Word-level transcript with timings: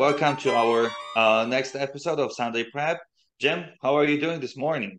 Welcome 0.00 0.38
to 0.38 0.54
our 0.54 0.90
uh, 1.14 1.44
next 1.44 1.76
episode 1.76 2.20
of 2.20 2.32
Sunday 2.32 2.64
Prep. 2.64 3.02
Jim, 3.38 3.66
how 3.82 3.98
are 3.98 4.04
you 4.06 4.18
doing 4.18 4.40
this 4.40 4.56
morning? 4.56 4.98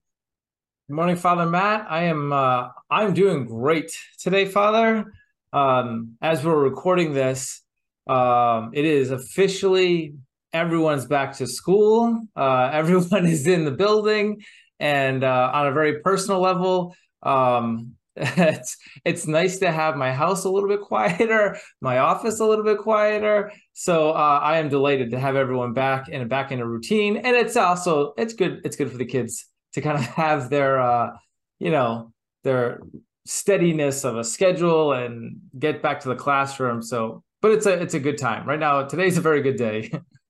Good 0.88 0.94
morning, 0.94 1.16
Father 1.16 1.48
Matt. 1.48 1.88
I 1.90 2.04
am 2.04 2.32
uh, 2.32 2.68
I'm 2.88 3.16
doing 3.16 3.46
great 3.46 3.92
today, 4.20 4.46
Father. 4.46 5.12
Um, 5.54 6.18
as 6.22 6.46
we're 6.46 6.56
recording 6.56 7.16
this, 7.16 7.64
um, 8.06 8.74
it 8.76 8.86
is 8.86 9.10
officially 9.10 10.14
everyone's 10.54 11.08
back 11.08 11.36
to 11.38 11.48
school. 11.48 12.22
Uh, 12.36 12.70
everyone 12.72 13.26
is 13.26 13.48
in 13.48 13.66
the 13.66 13.72
building, 13.72 14.44
and 14.80 15.24
uh, 15.24 15.50
on 15.52 15.66
a 15.66 15.72
very 15.72 16.02
personal 16.02 16.42
level, 16.42 16.96
um, 17.24 17.96
it's 18.16 18.78
it's 19.06 19.26
nice 19.26 19.60
to 19.60 19.72
have 19.72 19.96
my 19.96 20.12
house 20.12 20.44
a 20.44 20.50
little 20.50 20.68
bit 20.68 20.82
quieter, 20.88 21.58
my 21.80 22.00
office 22.00 22.40
a 22.40 22.46
little 22.46 22.66
bit 22.66 22.80
quieter. 22.80 23.52
So 23.74 24.12
uh, 24.12 24.40
I 24.42 24.58
am 24.58 24.70
delighted 24.70 25.12
to 25.12 25.20
have 25.20 25.36
everyone 25.36 25.74
back 25.74 26.08
and 26.12 26.30
back 26.30 26.52
in 26.52 26.60
a 26.60 26.68
routine, 26.68 27.18
and 27.18 27.36
it's 27.36 27.56
also 27.56 28.14
it's 28.18 28.34
good 28.34 28.62
it's 28.66 28.76
good 28.76 28.92
for 28.92 28.98
the 28.98 29.06
kids 29.06 29.46
to 29.74 29.82
kind 29.82 29.98
of 29.98 30.04
have 30.16 30.50
their 30.50 30.82
uh, 30.82 31.12
you 31.60 31.72
know 31.72 32.12
their 32.44 32.82
steadiness 33.26 34.04
of 34.04 34.18
a 34.18 34.24
schedule 34.24 34.94
and 34.94 35.40
get 35.58 35.82
back 35.82 36.00
to 36.02 36.10
the 36.10 36.16
classroom. 36.16 36.82
So, 36.82 37.24
but 37.42 37.52
it's 37.52 37.66
a 37.66 37.82
it's 37.82 37.94
a 37.94 38.00
good 38.00 38.18
time 38.18 38.46
right 38.46 38.60
now. 38.60 38.84
Today's 38.84 39.18
a 39.18 39.22
very 39.22 39.42
good 39.42 39.58
day. 39.58 39.90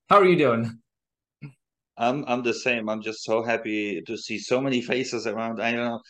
How 0.09 0.17
are 0.17 0.25
you 0.25 0.37
doing? 0.37 0.77
I'm 1.97 2.25
I'm 2.27 2.43
the 2.43 2.53
same. 2.53 2.89
I'm 2.89 3.01
just 3.01 3.23
so 3.23 3.43
happy 3.43 4.01
to 4.01 4.17
see 4.17 4.37
so 4.37 4.61
many 4.61 4.81
faces 4.81 5.25
around. 5.25 5.61
I 5.61 5.71
don't 5.71 5.85
know, 5.85 6.01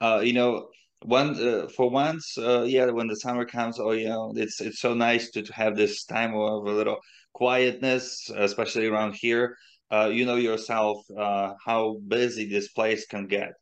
uh, 0.00 0.20
you 0.20 0.32
know, 0.32 0.68
one 1.02 1.40
uh, 1.40 1.68
for 1.68 1.90
once 1.90 2.36
uh, 2.38 2.62
yeah 2.62 2.86
when 2.86 3.06
the 3.06 3.16
summer 3.16 3.44
comes 3.44 3.78
oh 3.78 3.92
know 3.92 4.32
it's 4.36 4.60
it's 4.60 4.80
so 4.80 4.94
nice 4.94 5.30
to, 5.30 5.42
to 5.42 5.52
have 5.52 5.76
this 5.76 6.04
time 6.04 6.34
of 6.34 6.66
a 6.66 6.72
little 6.72 6.98
quietness 7.32 8.30
especially 8.36 8.86
around 8.86 9.14
here. 9.14 9.56
Uh, 9.90 10.10
you 10.12 10.26
know 10.26 10.36
yourself 10.36 10.98
uh, 11.16 11.54
how 11.64 11.96
busy 12.08 12.46
this 12.48 12.68
place 12.68 13.06
can 13.06 13.26
get. 13.26 13.52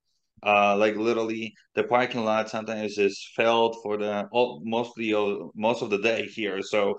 Uh, 0.44 0.76
like 0.76 0.96
literally 0.96 1.52
the 1.74 1.84
parking 1.84 2.24
lot 2.24 2.48
sometimes 2.50 2.98
is 2.98 3.30
filled 3.36 3.76
for 3.82 3.96
the 3.96 4.26
all, 4.32 4.60
mostly 4.64 5.12
most 5.54 5.82
of 5.82 5.90
the 5.90 5.98
day 5.98 6.26
here. 6.26 6.62
So 6.62 6.96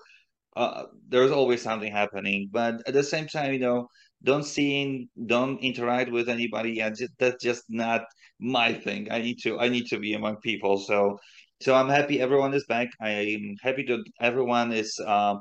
uh, 0.56 0.84
there's 1.10 1.32
always 1.32 1.62
something 1.62 1.92
happening. 1.92 2.50
But 2.52 2.88
at 2.88 2.94
the 2.94 3.04
same 3.04 3.28
time 3.28 3.54
you 3.54 3.60
know 3.60 3.88
don't 4.24 4.44
see 4.44 5.08
don't 5.26 5.60
interact 5.62 6.12
with 6.12 6.30
anybody 6.30 6.72
yeah 6.74 6.90
just, 6.90 7.12
that's 7.20 7.44
just 7.44 7.64
not 7.70 8.02
my 8.40 8.74
thing. 8.74 9.12
I 9.12 9.20
need 9.22 9.40
to 9.44 9.60
i 9.60 9.70
need 9.70 9.88
to 9.88 10.00
be 10.00 10.14
among 10.14 10.38
people. 10.38 10.78
So 10.78 11.18
so 11.62 11.74
i'm 11.76 11.90
happy 11.90 12.22
everyone 12.22 12.54
is 12.54 12.66
back. 12.68 12.90
I'm 13.02 13.56
happy 13.62 13.84
that 13.88 14.04
everyone 14.22 14.72
is 14.74 15.00
uh, 15.06 15.36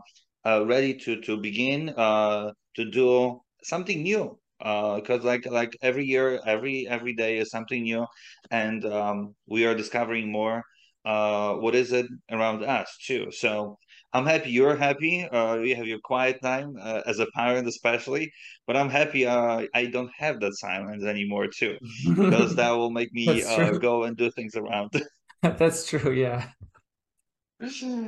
uh, 0.45 0.65
ready 0.67 0.95
to 1.05 1.21
to 1.23 1.37
begin 1.37 1.91
uh, 1.91 2.53
to 2.77 2.85
do 2.91 3.41
something 3.63 4.03
new. 4.03 4.39
Because 4.59 5.23
uh, 5.23 5.27
like 5.27 5.47
like 5.47 5.77
every 5.83 6.07
year 6.07 6.41
every 6.47 6.87
every 6.89 7.15
day 7.15 7.39
is 7.39 7.51
something 7.51 7.83
new. 7.83 8.07
And 8.51 8.85
um, 8.87 9.35
we 9.47 9.67
are 9.67 9.75
discovering 9.75 10.33
more 10.33 10.63
uh, 11.05 11.55
what 11.55 11.75
is 11.75 11.93
it 11.93 12.07
around 12.31 12.65
us 12.65 12.97
too. 13.07 13.31
So 13.31 13.79
I'm 14.17 14.25
happy 14.25 14.51
you're 14.51 14.77
happy. 14.77 15.25
Uh, 15.25 15.57
you 15.59 15.77
have 15.77 15.87
your 15.87 15.99
quiet 16.03 16.41
time 16.43 16.77
uh, 16.81 17.03
as 17.07 17.19
a 17.19 17.27
parent, 17.35 17.69
especially. 17.69 18.33
But 18.67 18.75
I'm 18.75 18.89
happy 18.89 19.27
uh, 19.27 19.67
I 19.75 19.87
don't 19.87 20.11
have 20.17 20.41
that 20.41 20.55
silence 20.55 21.05
anymore 21.05 21.49
too, 21.49 21.77
because 22.19 22.57
that 22.57 22.71
will 22.71 22.91
make 22.91 23.13
me 23.13 23.45
uh, 23.55 23.73
go 23.79 24.05
and 24.05 24.17
do 24.17 24.31
things 24.31 24.55
around. 24.57 24.91
That's 25.43 25.87
true. 25.87 26.13
Yeah. 26.13 26.49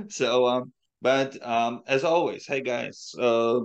So, 0.09 0.47
um, 0.47 0.73
but 1.03 1.37
um, 1.47 1.83
as 1.87 2.05
always, 2.05 2.47
hey 2.47 2.63
guys, 2.63 3.13
uh, 3.21 3.61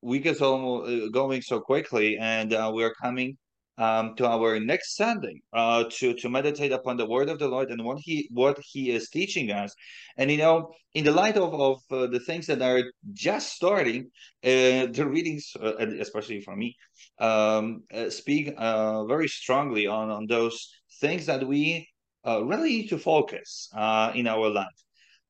week 0.00 0.26
is 0.26 0.40
almost 0.40 0.90
uh, 0.90 1.08
going 1.10 1.42
so 1.42 1.60
quickly, 1.60 2.16
and 2.16 2.54
uh, 2.54 2.70
we're 2.72 2.94
coming 2.94 3.36
um, 3.78 4.14
to 4.16 4.26
our 4.26 4.58
next 4.58 4.96
Sunday 4.96 5.40
uh, 5.52 5.84
to 5.90 6.14
to 6.14 6.28
meditate 6.28 6.72
upon 6.72 6.96
the 6.96 7.06
word 7.06 7.28
of 7.28 7.38
the 7.38 7.48
Lord 7.48 7.70
and 7.70 7.84
what 7.84 7.98
he 8.00 8.28
what 8.32 8.58
he 8.72 8.90
is 8.90 9.08
teaching 9.08 9.50
us. 9.50 9.74
And 10.16 10.30
you 10.30 10.38
know, 10.38 10.72
in 10.94 11.04
the 11.04 11.12
light 11.12 11.36
of 11.36 11.54
of 11.54 11.78
uh, 11.90 12.06
the 12.08 12.20
things 12.20 12.46
that 12.46 12.60
are 12.60 12.82
just 13.12 13.54
starting, 13.54 14.10
uh, 14.44 14.90
the 14.90 15.06
readings, 15.08 15.52
uh, 15.62 15.76
especially 16.00 16.40
for 16.40 16.56
me, 16.56 16.76
um, 17.20 17.84
uh, 17.94 18.10
speak 18.10 18.52
uh, 18.58 19.04
very 19.04 19.28
strongly 19.28 19.86
on 19.86 20.10
on 20.10 20.26
those 20.26 20.68
things 21.00 21.26
that 21.26 21.46
we 21.46 21.88
really 22.26 22.70
need 22.70 22.88
to 22.88 22.98
focus 22.98 23.68
in 24.14 24.26
our 24.26 24.50
life. 24.50 24.78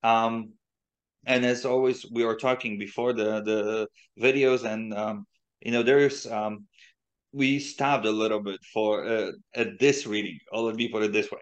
Um, 0.03 0.55
and 1.27 1.45
as 1.45 1.67
always, 1.67 2.07
we 2.11 2.25
are 2.25 2.37
talking 2.37 2.79
before 2.79 3.13
the 3.13 3.43
the 3.43 3.89
videos, 4.19 4.65
and 4.65 4.95
um, 4.95 5.27
you 5.61 5.73
know, 5.73 5.83
there's 5.83 6.27
um, 6.27 6.67
we 7.33 7.59
stopped 7.59 8.07
a 8.07 8.11
little 8.11 8.43
bit 8.43 8.61
for 8.73 9.05
uh, 9.05 9.33
at 9.55 9.79
this 9.79 10.07
reading. 10.07 10.39
Oh, 10.53 10.65
let 10.65 10.77
me 10.77 10.89
put 10.89 11.03
it 11.03 11.13
this 11.13 11.31
way: 11.31 11.41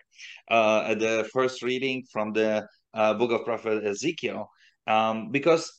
uh, 0.51 0.85
at 0.87 0.99
the 0.99 1.29
first 1.33 1.63
reading 1.63 2.03
from 2.13 2.33
the 2.33 2.67
uh, 2.95 3.15
book 3.15 3.31
of 3.31 3.45
Prophet 3.45 3.85
Ezekiel, 3.85 4.49
um, 4.87 5.31
because 5.31 5.71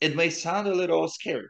it 0.00 0.16
may 0.16 0.30
sound 0.30 0.68
a 0.68 0.74
little 0.74 1.08
scary 1.08 1.46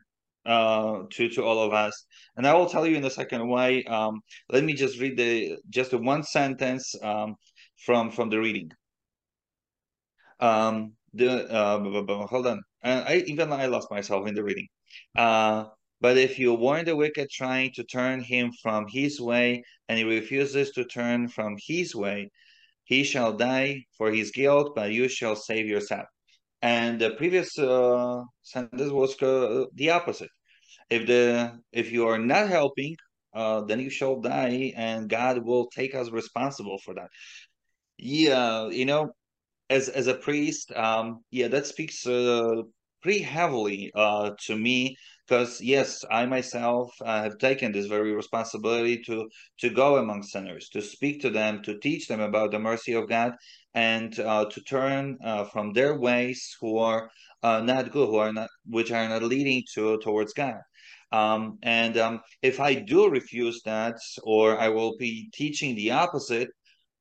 uh, 0.47 1.01
to 1.11 1.29
to 1.29 1.45
all 1.45 1.61
of 1.61 1.73
us, 1.73 2.07
and 2.37 2.47
I 2.47 2.55
will 2.55 2.67
tell 2.67 2.87
you 2.87 2.97
in 2.97 3.05
a 3.05 3.11
second 3.11 3.49
why. 3.49 3.83
Um, 3.89 4.21
let 4.51 4.65
me 4.65 4.75
just 4.75 4.99
read 5.01 5.17
the 5.17 5.57
just 5.71 5.93
the 5.93 5.99
one 5.99 6.23
sentence 6.23 6.95
um, 7.03 7.37
from 7.85 8.11
from 8.11 8.31
the 8.31 8.41
reading. 8.41 8.71
Um, 10.41 10.95
the 11.15 11.49
uh, 11.49 12.27
hold 12.27 12.47
on, 12.47 12.63
I 12.83 13.23
even 13.27 13.53
I 13.53 13.67
lost 13.67 13.91
myself 13.91 14.27
in 14.27 14.35
the 14.35 14.43
reading. 14.43 14.67
Uh, 15.17 15.67
but 16.03 16.19
if 16.19 16.39
you 16.39 16.53
warn 16.55 16.85
the 16.85 16.97
wicked 16.97 17.29
trying 17.31 17.71
to 17.77 17.85
turn 17.85 18.21
him 18.21 18.53
from 18.63 18.87
his 18.89 19.21
way, 19.21 19.63
and 19.89 19.99
he 19.99 20.05
refuses 20.05 20.73
to 20.73 20.85
turn 20.85 21.29
from 21.29 21.57
his 21.69 21.95
way, 21.95 22.29
he 22.85 23.05
shall 23.05 23.33
die 23.33 23.85
for 23.97 24.11
his 24.11 24.33
guilt, 24.33 24.73
but 24.75 24.93
you 24.93 25.09
shall 25.09 25.37
save 25.37 25.67
yourself. 25.69 26.07
And 26.61 27.01
the 27.01 27.11
previous 27.11 27.57
uh, 27.59 28.23
sentence 28.43 28.91
was 28.91 29.21
uh, 29.23 29.67
the 29.75 29.91
opposite. 29.91 30.31
If 30.91 31.07
the 31.07 31.59
if 31.73 31.93
you 31.93 32.09
are 32.09 32.19
not 32.19 32.49
helping, 32.49 32.97
uh, 33.35 33.63
then 33.63 33.79
you 33.81 33.91
shall 33.91 34.21
die, 34.21 34.73
and 34.77 35.09
God 35.09 35.45
will 35.45 35.67
take 35.71 35.95
us 35.95 36.11
responsible 36.11 36.79
for 36.85 36.95
that. 36.95 37.11
Yeah, 37.97 38.69
you 38.69 38.87
know, 38.87 39.13
as 39.71 39.89
as 39.89 40.09
a 40.09 40.15
priest, 40.15 40.73
um, 40.73 41.21
yeah, 41.31 41.49
that 41.49 41.67
speaks 41.67 42.07
uh, 42.07 42.63
pretty 43.03 43.23
heavily 43.23 43.91
uh, 43.95 44.31
to 44.47 44.57
me 44.57 44.97
because 45.33 45.63
yes 45.63 46.05
i 46.11 46.27
myself 46.27 46.93
uh, 47.01 47.23
have 47.23 47.39
taken 47.39 47.73
this 47.73 47.87
very 47.87 48.13
responsibility 48.13 48.99
to 48.99 49.27
to 49.59 49.71
go 49.71 49.97
among 49.97 50.23
sinners 50.23 50.69
to 50.69 50.83
speak 50.83 51.23
to 51.23 51.31
them 51.31 51.63
to 51.63 51.79
teach 51.79 52.07
them 52.07 52.21
about 52.21 52.51
the 52.51 52.59
mercy 52.59 52.93
of 52.93 53.09
god 53.09 53.33
and 53.73 54.21
uh, 54.21 54.45
to 54.51 54.61
turn 54.65 55.17
uh, 55.25 55.45
from 55.45 55.73
their 55.73 55.99
ways 55.99 56.55
who 56.61 56.77
are 56.77 57.09
uh, 57.43 57.61
not 57.61 57.91
good 57.93 58.09
who 58.11 58.17
are 58.17 58.33
not 58.33 58.51
which 58.67 58.93
are 58.93 59.09
not 59.09 59.23
leading 59.23 59.63
to 59.75 59.99
towards 60.01 60.35
god. 60.35 60.61
Um, 61.13 61.59
and 61.63 61.97
um, 61.97 62.21
if 62.43 62.61
i 62.61 62.75
do 62.75 63.09
refuse 63.09 63.63
that 63.65 63.97
or 64.23 64.59
i 64.59 64.69
will 64.69 64.97
be 64.99 65.31
teaching 65.33 65.75
the 65.75 65.93
opposite 65.93 66.51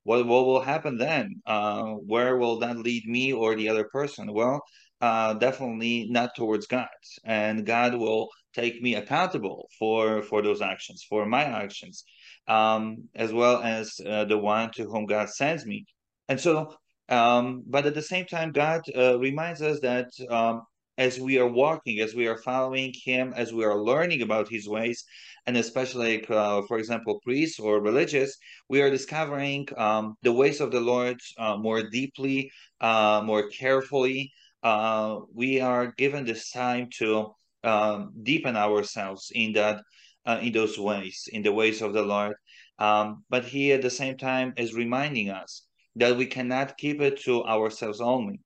what, 0.03 0.25
what 0.25 0.47
will 0.47 0.61
happen 0.61 0.97
then? 0.97 1.41
Uh, 1.45 1.91
where 2.13 2.37
will 2.37 2.57
that 2.59 2.77
lead 2.77 3.05
me 3.05 3.33
or 3.33 3.55
the 3.55 3.69
other 3.69 3.87
person? 3.93 4.33
Well 4.33 4.61
uh, 5.01 5.33
definitely 5.33 6.07
not 6.09 6.35
towards 6.35 6.67
God, 6.67 6.87
and 7.25 7.65
God 7.65 7.95
will 7.95 8.29
take 8.53 8.81
me 8.81 8.95
accountable 8.95 9.69
for 9.79 10.21
for 10.23 10.41
those 10.41 10.61
actions, 10.61 11.05
for 11.09 11.25
my 11.25 11.43
actions, 11.43 12.03
um, 12.47 13.09
as 13.15 13.33
well 13.33 13.61
as 13.61 13.99
uh, 14.05 14.25
the 14.25 14.37
one 14.37 14.71
to 14.71 14.83
whom 14.85 15.05
God 15.05 15.29
sends 15.29 15.65
me. 15.65 15.85
And 16.29 16.39
so, 16.39 16.75
um, 17.09 17.63
but 17.67 17.85
at 17.85 17.95
the 17.95 18.01
same 18.01 18.25
time, 18.25 18.51
God 18.51 18.81
uh, 18.95 19.19
reminds 19.19 19.61
us 19.61 19.79
that 19.81 20.09
um, 20.29 20.61
as 20.97 21.19
we 21.19 21.39
are 21.39 21.47
walking, 21.47 21.99
as 21.99 22.13
we 22.13 22.27
are 22.27 22.37
following 22.37 22.93
Him, 23.03 23.33
as 23.35 23.51
we 23.51 23.63
are 23.63 23.81
learning 23.81 24.21
about 24.21 24.49
His 24.49 24.67
ways, 24.67 25.03
and 25.47 25.57
especially, 25.57 26.17
like, 26.17 26.29
uh, 26.29 26.61
for 26.67 26.77
example, 26.77 27.19
priests 27.23 27.59
or 27.59 27.81
religious, 27.81 28.37
we 28.69 28.81
are 28.81 28.91
discovering 28.91 29.67
um, 29.77 30.15
the 30.21 30.31
ways 30.31 30.61
of 30.61 30.71
the 30.71 30.79
Lord 30.79 31.17
uh, 31.37 31.57
more 31.57 31.89
deeply, 31.89 32.51
uh, 32.81 33.21
more 33.25 33.49
carefully 33.49 34.31
uh, 34.63 35.19
we 35.33 35.59
are 35.59 35.93
given 35.97 36.25
this 36.25 36.51
time 36.51 36.89
to 36.97 37.33
um, 37.63 38.13
deepen 38.23 38.55
ourselves 38.55 39.31
in 39.33 39.53
that 39.53 39.81
uh, 40.25 40.39
in 40.41 40.51
those 40.51 40.77
ways, 40.77 41.27
in 41.31 41.41
the 41.41 41.51
ways 41.51 41.81
of 41.81 41.93
the 41.93 42.01
Lord. 42.01 42.35
Um, 42.79 43.23
but 43.29 43.45
he 43.45 43.73
at 43.73 43.81
the 43.81 43.89
same 43.89 44.17
time 44.17 44.53
is 44.57 44.73
reminding 44.73 45.29
us 45.29 45.65
that 45.95 46.15
we 46.15 46.25
cannot 46.25 46.77
keep 46.77 47.01
it 47.01 47.21
to 47.21 47.43
ourselves 47.43 48.01
only, 48.01 48.39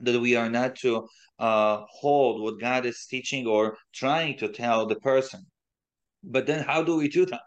that 0.00 0.20
we 0.20 0.34
are 0.36 0.50
not 0.50 0.76
to 0.76 1.06
uh, 1.38 1.82
hold 1.88 2.42
what 2.42 2.60
God 2.60 2.84
is 2.84 3.06
teaching 3.08 3.46
or 3.46 3.76
trying 3.94 4.36
to 4.38 4.48
tell 4.48 4.86
the 4.86 4.96
person. 4.96 5.40
But 6.24 6.46
then, 6.46 6.64
how 6.64 6.82
do 6.82 6.96
we 6.96 7.08
do 7.08 7.26
that? 7.26 7.42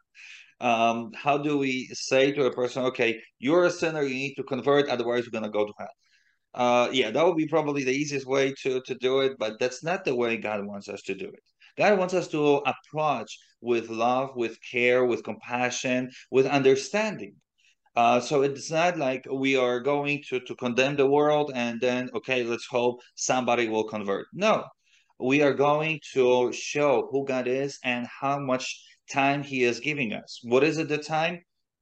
Um, 0.65 1.11
how 1.13 1.37
do 1.37 1.57
we 1.57 1.89
say 1.91 2.31
to 2.31 2.45
a 2.45 2.53
person, 2.53 2.83
okay, 2.85 3.19
you're 3.39 3.65
a 3.65 3.71
sinner, 3.71 4.03
you 4.03 4.13
need 4.13 4.35
to 4.35 4.43
convert, 4.43 4.89
otherwise, 4.89 5.23
you're 5.23 5.31
going 5.31 5.43
to 5.43 5.49
go 5.49 5.65
to 5.65 5.73
hell? 5.77 5.87
Uh, 6.53 6.89
yeah, 6.91 7.11
that 7.11 7.25
would 7.25 7.37
be 7.37 7.47
probably 7.47 7.83
the 7.83 7.91
easiest 7.91 8.27
way 8.27 8.53
to 8.63 8.81
to 8.81 8.95
do 8.95 9.21
it, 9.21 9.37
but 9.39 9.59
that's 9.59 9.83
not 9.83 10.05
the 10.05 10.15
way 10.15 10.37
God 10.37 10.65
wants 10.65 10.89
us 10.89 11.01
to 11.03 11.15
do 11.15 11.25
it. 11.25 11.43
God 11.77 11.97
wants 11.97 12.13
us 12.13 12.27
to 12.29 12.61
approach 12.73 13.37
with 13.61 13.89
love, 13.89 14.35
with 14.35 14.57
care, 14.71 15.05
with 15.05 15.23
compassion, 15.23 16.11
with 16.29 16.45
understanding. 16.45 17.35
Uh, 17.95 18.19
so 18.19 18.41
it's 18.41 18.71
not 18.71 18.97
like 18.97 19.25
we 19.31 19.55
are 19.57 19.79
going 19.79 20.23
to 20.29 20.39
to 20.41 20.55
condemn 20.55 20.95
the 20.95 21.07
world 21.07 21.51
and 21.55 21.79
then 21.81 22.09
okay, 22.15 22.43
let's 22.43 22.67
hope 22.67 22.99
somebody 23.15 23.67
will 23.67 23.85
convert. 23.85 24.27
No, 24.33 24.65
we 25.19 25.41
are 25.41 25.53
going 25.53 25.99
to 26.13 26.51
show 26.53 27.07
who 27.11 27.25
God 27.25 27.47
is 27.47 27.79
and 27.83 28.07
how 28.07 28.39
much 28.39 28.65
time 29.11 29.43
He 29.43 29.63
is 29.63 29.79
giving 29.79 30.13
us. 30.13 30.39
What 30.43 30.63
is 30.63 30.77
it? 30.77 30.87
The 30.89 30.97
time 30.97 31.41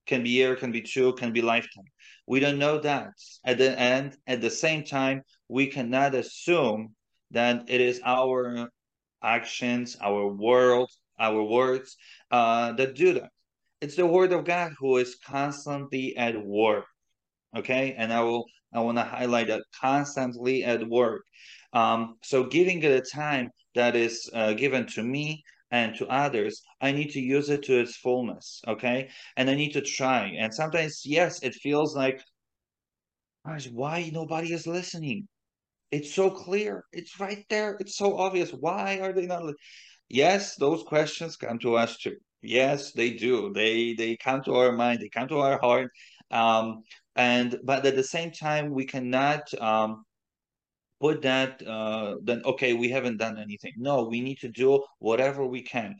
can 0.09 0.23
be 0.23 0.31
year, 0.31 0.55
can 0.55 0.71
be 0.71 0.81
two, 0.81 1.13
can 1.13 1.31
be 1.31 1.41
lifetime. 1.41 1.89
We 2.25 2.39
don't 2.39 2.59
know 2.59 2.79
that. 2.79 3.11
At 3.45 3.59
the 3.59 3.79
end, 3.79 4.17
at 4.27 4.41
the 4.41 4.49
same 4.49 4.83
time, 4.83 5.21
we 5.47 5.67
cannot 5.67 6.15
assume 6.15 6.95
that 7.31 7.69
it 7.69 7.79
is 7.79 8.01
our 8.03 8.69
actions, 9.23 9.95
our 10.01 10.27
world, 10.27 10.89
our 11.19 11.43
words 11.43 11.95
uh, 12.31 12.73
that 12.73 12.95
do 12.95 13.13
that. 13.13 13.29
It's 13.81 13.95
the 13.95 14.05
word 14.05 14.33
of 14.33 14.45
God 14.45 14.71
who 14.79 14.97
is 14.97 15.15
constantly 15.15 16.17
at 16.17 16.35
work. 16.43 16.85
Okay, 17.55 17.95
and 17.97 18.11
I 18.11 18.21
will 18.21 18.45
I 18.73 18.79
want 18.81 18.97
to 18.97 19.03
highlight 19.03 19.47
that 19.47 19.63
constantly 19.79 20.63
at 20.63 20.87
work. 20.87 21.23
Um, 21.73 22.17
so 22.23 22.43
giving 22.43 22.81
it 22.83 22.91
a 22.91 23.01
time 23.01 23.49
that 23.75 23.95
is 23.95 24.29
uh, 24.33 24.53
given 24.53 24.85
to 24.95 25.03
me 25.03 25.43
and 25.71 25.95
to 25.95 26.07
others, 26.07 26.61
I 26.81 26.91
need 26.91 27.11
to 27.11 27.19
use 27.19 27.49
it 27.49 27.63
to 27.63 27.79
its 27.79 27.95
fullness. 27.97 28.61
Okay. 28.67 29.09
And 29.37 29.49
I 29.49 29.55
need 29.55 29.73
to 29.73 29.81
try. 29.81 30.33
And 30.37 30.53
sometimes, 30.53 31.03
yes, 31.05 31.43
it 31.43 31.55
feels 31.55 31.95
like, 31.95 32.21
gosh, 33.45 33.67
why 33.69 34.09
nobody 34.13 34.53
is 34.53 34.67
listening? 34.67 35.27
It's 35.91 36.13
so 36.13 36.29
clear. 36.29 36.83
It's 36.91 37.19
right 37.19 37.45
there. 37.49 37.77
It's 37.79 37.97
so 37.97 38.17
obvious. 38.17 38.51
Why 38.51 38.99
are 38.99 39.13
they 39.13 39.25
not? 39.25 39.45
Li-? 39.45 39.55
Yes, 40.09 40.55
those 40.55 40.83
questions 40.83 41.35
come 41.37 41.59
to 41.59 41.75
us 41.75 41.97
too. 41.97 42.15
Yes, 42.41 42.93
they 42.93 43.11
do. 43.11 43.51
They 43.53 43.93
they 43.93 44.15
come 44.15 44.41
to 44.43 44.55
our 44.55 44.71
mind. 44.71 45.01
They 45.01 45.09
come 45.09 45.27
to 45.29 45.39
our 45.39 45.59
heart. 45.59 45.91
Um, 46.31 46.83
and 47.15 47.57
but 47.63 47.85
at 47.85 47.95
the 47.95 48.03
same 48.03 48.31
time, 48.31 48.71
we 48.71 48.85
cannot 48.85 49.51
um, 49.61 50.05
put 50.99 51.21
that 51.21 51.65
uh, 51.67 52.15
then 52.23 52.41
okay 52.45 52.73
we 52.73 52.89
haven't 52.89 53.17
done 53.17 53.37
anything. 53.37 53.73
No 53.77 54.03
we 54.03 54.21
need 54.21 54.39
to 54.39 54.49
do 54.49 54.83
whatever 54.99 55.45
we 55.45 55.61
can 55.61 55.95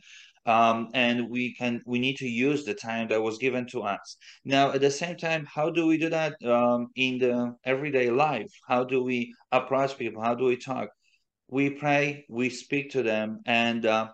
um, 0.46 0.88
and 0.94 1.28
we 1.28 1.54
can 1.54 1.80
we 1.86 1.98
need 1.98 2.16
to 2.16 2.28
use 2.28 2.64
the 2.64 2.74
time 2.74 3.08
that 3.08 3.22
was 3.22 3.38
given 3.38 3.66
to 3.68 3.82
us. 3.82 4.16
Now 4.44 4.72
at 4.72 4.80
the 4.80 4.90
same 4.90 5.16
time 5.16 5.46
how 5.52 5.70
do 5.70 5.86
we 5.86 5.98
do 5.98 6.08
that 6.10 6.34
um, 6.44 6.88
in 6.96 7.18
the 7.18 7.54
everyday 7.64 8.10
life? 8.10 8.50
How 8.66 8.84
do 8.84 9.02
we 9.02 9.34
approach 9.52 9.98
people? 9.98 10.22
How 10.22 10.34
do 10.34 10.44
we 10.44 10.56
talk? 10.56 10.88
We 11.48 11.70
pray 11.70 12.24
we 12.28 12.50
speak 12.50 12.90
to 12.92 13.02
them 13.02 13.40
and 13.46 13.84
uh, 13.86 14.08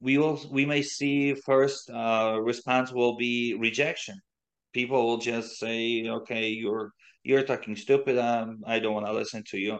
we 0.00 0.18
will 0.18 0.40
we 0.50 0.66
may 0.66 0.82
see 0.82 1.34
first 1.34 1.90
uh, 1.90 2.38
response 2.42 2.92
will 2.92 3.16
be 3.16 3.54
rejection. 3.54 4.16
People 4.72 5.06
will 5.06 5.18
just 5.18 5.58
say 5.58 6.06
okay 6.08 6.48
you're 6.48 6.92
you're 7.22 7.42
talking 7.42 7.76
stupid 7.76 8.18
um, 8.18 8.60
i 8.66 8.78
don't 8.78 8.94
want 8.94 9.06
to 9.06 9.12
listen 9.12 9.42
to 9.48 9.58
you. 9.58 9.78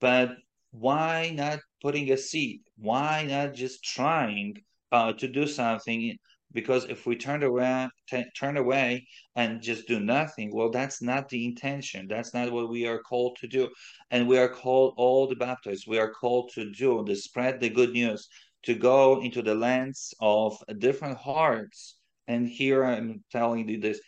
But 0.00 0.32
why 0.72 1.32
not 1.34 1.60
putting 1.80 2.10
a 2.10 2.16
seed? 2.16 2.62
Why 2.76 3.24
not 3.28 3.54
just 3.54 3.84
trying 3.84 4.56
uh, 4.90 5.12
to 5.12 5.28
do 5.28 5.46
something? 5.46 6.16
Because 6.52 6.84
if 6.86 7.06
we 7.06 7.16
turn 7.16 7.42
away 7.42 7.88
t- 8.10 8.24
turn 8.36 8.56
away 8.56 9.06
and 9.36 9.62
just 9.62 9.86
do 9.86 10.00
nothing 10.00 10.50
well 10.52 10.70
that's 10.70 11.00
not 11.00 11.28
the 11.28 11.46
intention. 11.46 12.08
That's 12.08 12.34
not 12.34 12.52
what 12.52 12.68
we 12.68 12.86
are 12.86 12.98
called 12.98 13.36
to 13.40 13.48
do. 13.48 13.68
And 14.10 14.28
we 14.28 14.38
are 14.38 14.48
called 14.48 14.94
all 14.96 15.26
the 15.28 15.36
baptists. 15.36 15.86
We 15.86 15.98
are 15.98 16.10
called 16.10 16.50
to 16.54 16.70
do 16.70 17.04
to 17.06 17.16
spread 17.16 17.60
the 17.60 17.70
good 17.70 17.92
news 17.92 18.28
to 18.64 18.74
go 18.74 19.22
into 19.22 19.42
the 19.42 19.54
lands 19.54 20.14
of 20.20 20.62
different 20.78 21.18
hearts. 21.18 21.96
And 22.28 22.48
here 22.48 22.84
i'm 22.84 23.24
telling 23.30 23.68
you 23.68 23.80
this 23.80 24.00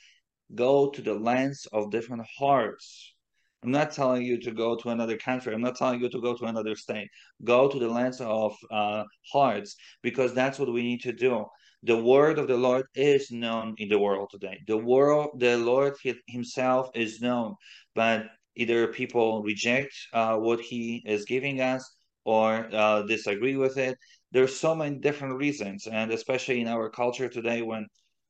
go 0.55 0.91
to 0.91 1.03
the 1.03 1.15
lands 1.15 1.67
of 1.73 1.91
different 1.91 2.25
hearts. 2.39 3.15
I'm 3.63 3.71
not 3.71 3.93
telling 3.93 4.23
you 4.23 4.39
to 4.43 4.53
go 4.53 4.77
to 4.77 4.91
another 4.91 5.17
country. 5.17 5.55
I'm 5.55 5.63
not 5.63 5.77
telling 5.77 6.01
you 6.01 6.11
to 6.11 6.21
go 6.21 6.37
to 6.37 6.45
another 6.45 6.77
state. 6.77 7.09
Go 7.43 7.69
to 7.69 7.79
the 7.79 7.89
lands 7.89 8.21
of 8.21 8.55
uh, 8.71 9.05
hearts 9.33 9.75
because 10.03 10.35
that's 10.35 10.59
what 10.59 10.73
we 10.73 10.83
need 10.83 11.01
to 11.01 11.13
do. 11.13 11.47
The 11.83 11.97
word 11.97 12.39
of 12.39 12.47
the 12.47 12.57
Lord 12.57 12.87
is 12.95 13.31
known 13.31 13.75
in 13.79 13.89
the 13.89 13.99
world 13.99 14.29
today. 14.31 14.59
The 14.67 14.77
world, 14.77 15.41
the 15.41 15.57
Lord 15.57 15.95
Himself 16.27 16.91
is 16.95 17.21
known, 17.21 17.55
but 17.95 18.27
either 18.57 18.87
people 18.89 19.43
reject 19.43 19.95
uh, 20.13 20.37
what 20.37 20.61
He 20.61 21.03
is 21.07 21.25
giving 21.25 21.61
us 21.61 21.91
or 22.25 22.69
uh, 22.73 23.03
disagree 23.03 23.57
with 23.57 23.77
it. 23.79 23.99
There's 24.33 24.59
so 24.59 24.75
many 24.75 24.99
different 24.99 25.37
reasons, 25.37 25.87
and 25.87 26.11
especially 26.11 26.61
in 26.61 26.69
our 26.69 26.91
culture 26.91 27.29
today, 27.29 27.63
when 27.63 27.87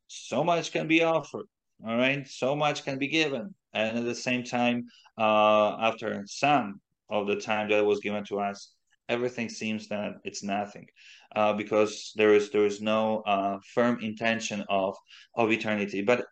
so 0.06 0.44
much 0.44 0.72
can 0.72 0.86
be 0.86 1.02
offered 1.02 1.46
all 1.86 1.96
right, 1.96 2.26
so 2.26 2.54
much 2.54 2.84
can 2.84 2.98
be 2.98 3.08
given, 3.08 3.54
and 3.72 3.98
at 3.98 4.04
the 4.04 4.14
same 4.14 4.44
time, 4.44 4.86
uh, 5.18 5.76
after 5.80 6.22
some 6.26 6.80
of 7.10 7.26
the 7.26 7.36
time 7.36 7.68
that 7.70 7.84
was 7.84 8.00
given 8.00 8.24
to 8.24 8.40
us, 8.40 8.72
everything 9.08 9.48
seems 9.48 9.88
that 9.88 10.12
it's 10.24 10.42
nothing, 10.42 10.86
uh, 11.36 11.52
because 11.52 12.12
there 12.16 12.34
is 12.34 12.50
there 12.50 12.64
is 12.64 12.80
no 12.80 13.22
uh, 13.26 13.58
firm 13.74 13.98
intention 14.00 14.64
of 14.68 14.94
of 15.34 15.50
eternity. 15.50 16.02
But 16.02 16.24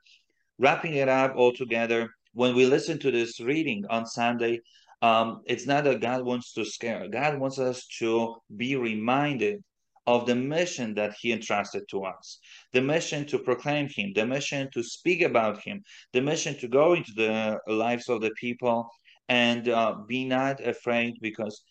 wrapping 0.58 0.94
it 0.94 1.08
up 1.08 1.34
all 1.36 1.52
together, 1.52 2.08
when 2.34 2.54
we 2.54 2.66
listen 2.66 2.98
to 3.00 3.10
this 3.10 3.40
reading 3.40 3.84
on 3.90 4.06
Sunday, 4.06 4.60
um, 5.02 5.42
it's 5.46 5.66
not 5.66 5.84
that 5.84 6.00
God 6.00 6.24
wants 6.24 6.52
to 6.54 6.64
scare. 6.64 7.08
God 7.08 7.38
wants 7.38 7.58
us 7.58 7.86
to 7.98 8.36
be 8.56 8.76
reminded 8.76 9.62
of 10.06 10.26
the 10.26 10.34
mission 10.34 10.94
that 10.94 11.14
he 11.20 11.32
entrusted 11.32 11.84
to 11.88 12.04
us. 12.04 12.38
The 12.72 12.80
mission 12.80 13.26
to 13.26 13.38
proclaim 13.38 13.88
him 13.88 14.12
the 14.14 14.26
mission 14.26 14.68
to 14.72 14.82
speak 14.82 15.22
about 15.22 15.60
him 15.62 15.82
the 16.12 16.20
mission 16.20 16.58
to 16.58 16.68
go 16.68 16.94
into 16.94 17.12
the 17.14 17.58
lives 17.66 18.08
of 18.08 18.20
the 18.20 18.32
people 18.40 18.88
and 19.28 19.68
uh, 19.68 19.94
be 20.06 20.24
not 20.24 20.60
afraid 20.60 21.14
because 21.20 21.62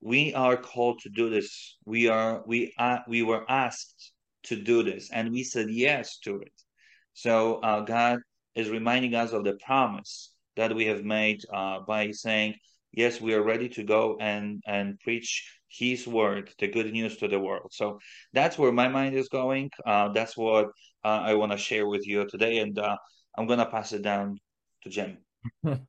we 0.00 0.34
are 0.34 0.56
called 0.56 1.00
to 1.00 1.08
do 1.08 1.30
this. 1.30 1.76
We 1.84 2.08
are 2.08 2.42
we 2.46 2.72
uh, 2.78 2.98
we 3.08 3.22
were 3.22 3.44
asked 3.50 4.12
to 4.44 4.56
do 4.56 4.82
this 4.82 5.10
and 5.10 5.32
we 5.32 5.42
said 5.42 5.70
yes 5.70 6.18
to 6.20 6.40
it. 6.40 6.52
So 7.14 7.56
uh, 7.56 7.80
god 7.80 8.20
is 8.54 8.68
reminding 8.70 9.14
us 9.14 9.32
of 9.32 9.44
the 9.44 9.58
promise 9.64 10.32
that 10.56 10.74
we 10.74 10.86
have 10.86 11.04
made 11.04 11.40
uh, 11.52 11.80
by 11.80 12.12
saying 12.12 12.54
yes 12.96 13.20
we 13.20 13.34
are 13.34 13.42
ready 13.42 13.68
to 13.68 13.82
go 13.82 14.16
and 14.20 14.62
and 14.66 14.98
preach 15.00 15.44
his 15.78 16.06
word, 16.06 16.50
the 16.58 16.68
good 16.68 16.92
news 16.92 17.16
to 17.16 17.28
the 17.28 17.38
world. 17.38 17.70
So 17.72 17.98
that's 18.32 18.58
where 18.58 18.72
my 18.72 18.88
mind 18.88 19.14
is 19.16 19.28
going. 19.28 19.70
Uh, 19.84 20.10
that's 20.10 20.36
what 20.36 20.66
uh, 21.04 21.20
I 21.22 21.34
want 21.34 21.52
to 21.52 21.58
share 21.58 21.86
with 21.86 22.06
you 22.06 22.26
today, 22.26 22.58
and 22.58 22.78
uh, 22.78 22.96
I'm 23.36 23.46
gonna 23.46 23.66
pass 23.66 23.92
it 23.92 24.02
down 24.02 24.38
to 24.82 24.88
Jim. 24.88 25.18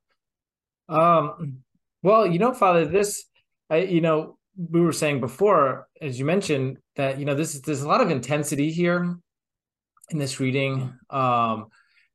um, 0.88 1.58
well, 2.02 2.26
you 2.26 2.38
know, 2.38 2.52
Father, 2.52 2.86
this, 2.86 3.24
I, 3.70 3.78
you 3.78 4.00
know, 4.00 4.38
we 4.56 4.80
were 4.80 4.92
saying 4.92 5.20
before, 5.20 5.86
as 6.00 6.18
you 6.18 6.24
mentioned, 6.24 6.78
that 6.96 7.18
you 7.18 7.24
know, 7.24 7.34
this 7.34 7.60
there's 7.60 7.82
a 7.82 7.88
lot 7.88 8.00
of 8.00 8.10
intensity 8.10 8.70
here 8.72 9.16
in 10.10 10.18
this 10.18 10.40
reading. 10.40 10.92
Um, 11.10 11.66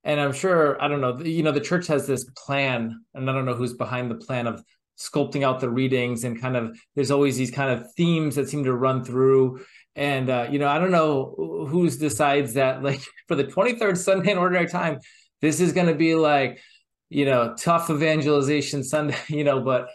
and 0.04 0.20
I'm 0.20 0.34
sure 0.34 0.82
I 0.82 0.88
don't 0.88 1.02
know, 1.02 1.20
you 1.20 1.44
know, 1.44 1.52
the 1.52 1.62
church 1.62 1.88
has 1.88 2.08
this 2.08 2.26
plan, 2.36 3.00
and 3.14 3.30
I 3.30 3.34
don't 3.34 3.46
know 3.46 3.54
who's 3.54 3.74
behind 3.74 4.10
the 4.10 4.16
plan 4.16 4.48
of 4.48 4.64
sculpting 5.02 5.44
out 5.44 5.60
the 5.60 5.70
readings 5.70 6.24
and 6.24 6.40
kind 6.40 6.56
of 6.56 6.78
there's 6.96 7.12
always 7.12 7.38
these 7.38 7.52
kind 7.52 7.72
of 7.72 7.92
themes 7.94 8.36
that 8.36 8.50
seem 8.50 8.64
to 8.64 8.74
run 8.74 9.04
through. 9.04 9.62
And 9.96 10.30
uh, 10.30 10.48
you 10.50 10.58
know 10.58 10.70
i 10.70 10.80
don't 10.80 10.92
know 10.92 11.36
who 11.70 11.90
decides 11.90 12.54
that 12.54 12.82
like 12.82 13.02
for 13.28 13.36
the 13.36 13.44
23rd 13.44 13.98
sunday 13.98 14.32
in 14.32 14.38
ordinary 14.38 14.68
time 14.68 15.00
this 15.42 15.60
is 15.60 15.74
going 15.74 15.88
to 15.88 15.96
be 15.96 16.16
like 16.16 16.62
you 17.10 17.26
know 17.26 17.54
tough 17.60 17.90
evangelization 17.90 18.86
sunday 18.86 19.18
you 19.28 19.44
know 19.44 19.60
but 19.60 19.90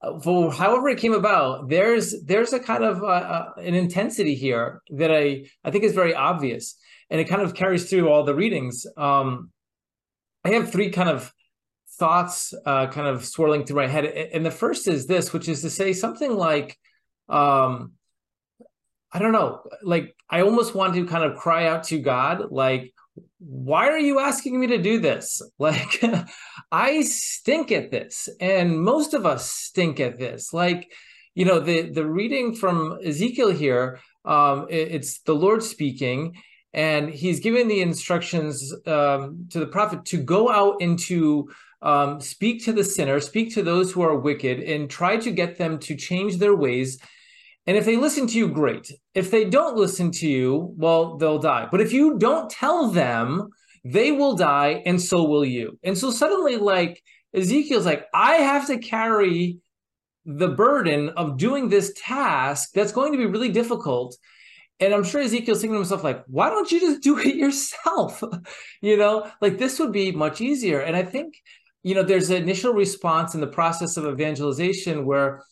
uh, 0.00 0.18
for 0.20 0.50
however 0.50 0.88
it 0.88 0.98
came 0.98 1.12
about 1.12 1.68
there's 1.68 2.14
there's 2.24 2.54
a 2.54 2.60
kind 2.60 2.82
of 2.82 3.02
uh, 3.02 3.06
uh, 3.06 3.52
an 3.58 3.74
intensity 3.74 4.34
here 4.34 4.80
that 4.88 5.12
i 5.12 5.44
i 5.64 5.70
think 5.70 5.84
is 5.84 5.94
very 5.94 6.14
obvious. 6.14 6.76
And 7.10 7.20
it 7.20 7.28
kind 7.28 7.42
of 7.42 7.52
carries 7.52 7.90
through 7.90 8.08
all 8.08 8.24
the 8.24 8.34
readings. 8.34 8.86
Um 8.96 9.50
i 10.46 10.48
have 10.50 10.72
three 10.72 10.90
kind 10.90 11.10
of 11.10 11.30
thoughts 11.98 12.54
uh, 12.66 12.86
kind 12.88 13.06
of 13.06 13.24
swirling 13.24 13.64
through 13.64 13.76
my 13.76 13.86
head. 13.86 14.04
And 14.04 14.44
the 14.44 14.50
first 14.50 14.88
is 14.88 15.06
this, 15.06 15.32
which 15.32 15.48
is 15.48 15.62
to 15.62 15.70
say 15.70 15.92
something 15.92 16.34
like, 16.34 16.78
um, 17.28 17.92
I 19.12 19.18
don't 19.18 19.32
know, 19.32 19.60
like 19.82 20.14
I 20.30 20.42
almost 20.42 20.74
want 20.74 20.94
to 20.94 21.06
kind 21.06 21.24
of 21.24 21.36
cry 21.36 21.66
out 21.66 21.84
to 21.84 21.98
God, 21.98 22.50
like, 22.50 22.92
why 23.38 23.88
are 23.88 23.98
you 23.98 24.20
asking 24.20 24.58
me 24.58 24.68
to 24.68 24.78
do 24.78 24.98
this? 24.98 25.42
Like, 25.58 26.02
I 26.72 27.02
stink 27.02 27.70
at 27.72 27.90
this, 27.90 28.28
and 28.40 28.80
most 28.80 29.14
of 29.14 29.26
us 29.26 29.50
stink 29.50 30.00
at 30.00 30.18
this. 30.18 30.52
Like, 30.52 30.90
you 31.34 31.44
know, 31.44 31.60
the 31.60 31.90
the 31.90 32.06
reading 32.06 32.54
from 32.54 32.98
Ezekiel 33.04 33.50
here, 33.50 34.00
um, 34.24 34.66
it, 34.70 34.92
it's 34.92 35.20
the 35.20 35.34
Lord 35.34 35.62
speaking, 35.62 36.36
and 36.72 37.10
he's 37.10 37.40
giving 37.40 37.68
the 37.68 37.82
instructions 37.82 38.72
um, 38.86 39.46
to 39.50 39.58
the 39.60 39.66
prophet 39.66 40.06
to 40.06 40.16
go 40.16 40.50
out 40.50 40.80
into 40.80 41.50
um, 41.82 42.20
speak 42.20 42.64
to 42.64 42.72
the 42.72 42.84
sinner, 42.84 43.20
speak 43.20 43.54
to 43.54 43.62
those 43.62 43.92
who 43.92 44.02
are 44.02 44.18
wicked, 44.18 44.60
and 44.60 44.88
try 44.88 45.16
to 45.16 45.30
get 45.30 45.58
them 45.58 45.78
to 45.80 45.96
change 45.96 46.38
their 46.38 46.54
ways. 46.54 46.98
And 47.66 47.76
if 47.76 47.84
they 47.84 47.96
listen 47.96 48.26
to 48.28 48.38
you, 48.38 48.48
great. 48.48 48.90
If 49.14 49.30
they 49.30 49.44
don't 49.44 49.76
listen 49.76 50.10
to 50.12 50.28
you, 50.28 50.74
well, 50.76 51.16
they'll 51.16 51.38
die. 51.38 51.68
But 51.70 51.80
if 51.80 51.92
you 51.92 52.18
don't 52.18 52.50
tell 52.50 52.90
them, 52.90 53.48
they 53.84 54.12
will 54.12 54.36
die, 54.36 54.82
and 54.86 55.00
so 55.00 55.24
will 55.24 55.44
you. 55.44 55.78
And 55.82 55.98
so 55.98 56.10
suddenly, 56.10 56.56
like 56.56 57.02
Ezekiel's 57.34 57.86
like, 57.86 58.06
I 58.14 58.34
have 58.34 58.66
to 58.68 58.78
carry 58.78 59.58
the 60.24 60.48
burden 60.48 61.10
of 61.10 61.36
doing 61.36 61.68
this 61.68 61.92
task 61.96 62.70
that's 62.74 62.92
going 62.92 63.12
to 63.12 63.18
be 63.18 63.26
really 63.26 63.50
difficult. 63.50 64.16
And 64.78 64.94
I'm 64.94 65.04
sure 65.04 65.20
Ezekiel's 65.20 65.60
thinking 65.60 65.74
to 65.74 65.80
himself, 65.80 66.04
like, 66.04 66.24
why 66.26 66.48
don't 66.48 66.70
you 66.70 66.80
just 66.80 67.02
do 67.02 67.18
it 67.18 67.34
yourself? 67.36 68.22
you 68.82 68.96
know, 68.96 69.30
like 69.40 69.58
this 69.58 69.78
would 69.78 69.92
be 69.92 70.12
much 70.12 70.40
easier. 70.40 70.80
And 70.80 70.96
I 70.96 71.02
think 71.02 71.34
you 71.82 71.94
know, 71.94 72.02
there's 72.02 72.30
an 72.30 72.42
initial 72.42 72.72
response 72.72 73.34
in 73.34 73.40
the 73.40 73.46
process 73.46 73.96
of 73.96 74.06
evangelization 74.06 75.04
where, 75.04 75.42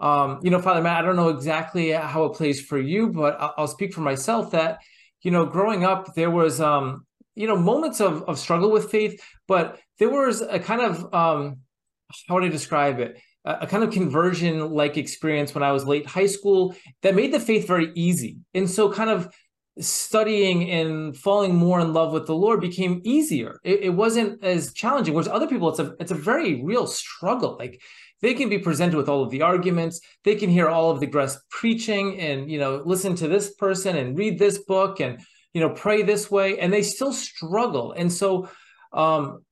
um, 0.00 0.38
you 0.42 0.50
know, 0.50 0.60
Father 0.60 0.82
Matt, 0.82 0.98
I 0.98 1.06
don't 1.06 1.16
know 1.16 1.30
exactly 1.30 1.90
how 1.90 2.24
it 2.24 2.34
plays 2.34 2.60
for 2.60 2.78
you, 2.78 3.10
but 3.10 3.40
I'll, 3.40 3.54
I'll 3.58 3.68
speak 3.68 3.92
for 3.92 4.00
myself 4.00 4.52
that, 4.52 4.78
you 5.22 5.30
know, 5.30 5.46
growing 5.46 5.84
up, 5.84 6.14
there 6.14 6.30
was, 6.30 6.60
um, 6.60 7.06
you 7.34 7.46
know, 7.46 7.56
moments 7.56 8.00
of, 8.00 8.22
of 8.24 8.38
struggle 8.38 8.70
with 8.70 8.90
faith, 8.90 9.20
but 9.46 9.78
there 9.98 10.10
was 10.10 10.40
a 10.40 10.58
kind 10.58 10.82
of, 10.82 11.14
um, 11.14 11.58
how 12.28 12.34
would 12.34 12.44
I 12.44 12.48
describe 12.48 13.00
it? 13.00 13.18
a 13.44 13.66
kind 13.66 13.82
of 13.82 13.90
conversion 13.90 14.70
like 14.70 14.98
experience 14.98 15.54
when 15.54 15.62
I 15.62 15.72
was 15.72 15.86
late 15.86 16.04
high 16.04 16.26
school 16.26 16.74
that 17.02 17.14
made 17.14 17.32
the 17.32 17.40
faith 17.40 17.66
very 17.66 17.90
easy. 17.94 18.38
And 18.52 18.68
so, 18.68 18.92
kind 18.92 19.08
of 19.08 19.32
studying 19.80 20.70
and 20.70 21.16
falling 21.16 21.54
more 21.54 21.80
in 21.80 21.92
love 21.92 22.12
with 22.12 22.26
the 22.26 22.34
Lord 22.34 22.60
became 22.60 23.00
easier. 23.04 23.60
It, 23.62 23.80
it, 23.82 23.90
wasn't 23.90 24.42
as 24.42 24.72
challenging. 24.72 25.14
Whereas 25.14 25.28
other 25.28 25.46
people, 25.46 25.68
it's 25.68 25.78
a 25.78 25.94
it's 26.00 26.10
a 26.10 26.16
very 26.16 26.62
real 26.62 26.86
struggle. 26.86 27.56
Like 27.58 27.80
they 28.20 28.34
can 28.34 28.48
be 28.48 28.58
presented 28.58 28.96
with 28.96 29.08
all 29.08 29.22
of 29.22 29.30
the 29.30 29.42
arguments, 29.42 30.00
they 30.24 30.34
can 30.34 30.50
hear 30.50 30.68
all 30.68 30.90
of 30.90 31.00
the 31.00 31.06
guest 31.06 31.38
preaching, 31.50 32.18
and 32.18 32.50
you 32.50 32.58
know 32.58 32.82
listen 32.84 33.14
to 33.16 33.28
this 33.28 33.54
person 33.54 33.96
and 33.96 34.18
read 34.18 34.38
this 34.38 34.58
book 34.58 35.00
and 35.00 35.20
you 35.52 35.60
know 35.60 35.70
pray 35.70 36.02
this 36.02 36.30
way, 36.30 36.58
and 36.58 36.72
they 36.72 36.82
still 36.82 37.12
struggle. 37.12 37.92
And 37.92 38.12
so 38.12 38.48
um, 38.92 39.44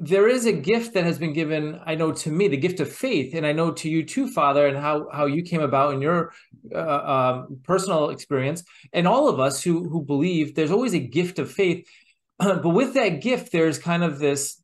there 0.00 0.28
is 0.28 0.46
a 0.46 0.52
gift 0.52 0.94
that 0.94 1.04
has 1.04 1.18
been 1.18 1.32
given 1.32 1.80
i 1.86 1.94
know 1.94 2.10
to 2.10 2.30
me 2.30 2.48
the 2.48 2.56
gift 2.56 2.80
of 2.80 2.90
faith 2.90 3.32
and 3.34 3.46
i 3.46 3.52
know 3.52 3.70
to 3.70 3.88
you 3.88 4.04
too 4.04 4.26
father 4.26 4.66
and 4.66 4.76
how 4.76 5.08
how 5.12 5.26
you 5.26 5.42
came 5.42 5.60
about 5.60 5.94
in 5.94 6.02
your 6.02 6.32
uh, 6.74 6.78
um, 6.78 7.60
personal 7.64 8.10
experience. 8.10 8.64
And 8.92 9.08
all 9.08 9.28
of 9.28 9.40
us 9.40 9.62
who 9.62 9.88
who 9.88 10.02
believe 10.02 10.54
there's 10.54 10.70
always 10.70 10.94
a 10.94 10.98
gift 10.98 11.38
of 11.38 11.50
faith. 11.50 11.86
But 12.38 12.68
with 12.68 12.94
that 12.94 13.20
gift 13.20 13.52
there's 13.52 13.78
kind 13.78 14.02
of 14.02 14.18
this 14.18 14.60